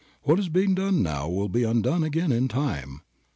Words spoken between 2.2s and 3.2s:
in time.